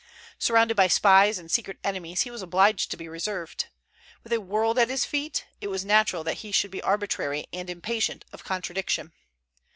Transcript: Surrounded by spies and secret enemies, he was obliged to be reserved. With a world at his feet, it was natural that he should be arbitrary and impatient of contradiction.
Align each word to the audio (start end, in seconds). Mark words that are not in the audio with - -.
Surrounded 0.39 0.73
by 0.75 0.87
spies 0.87 1.37
and 1.37 1.51
secret 1.51 1.77
enemies, 1.83 2.21
he 2.21 2.31
was 2.31 2.41
obliged 2.41 2.89
to 2.89 2.97
be 2.97 3.07
reserved. 3.07 3.67
With 4.23 4.33
a 4.33 4.41
world 4.41 4.79
at 4.79 4.89
his 4.89 5.05
feet, 5.05 5.45
it 5.61 5.67
was 5.67 5.85
natural 5.85 6.23
that 6.23 6.37
he 6.41 6.51
should 6.51 6.71
be 6.71 6.81
arbitrary 6.81 7.45
and 7.53 7.69
impatient 7.69 8.25
of 8.33 8.43
contradiction. 8.43 9.13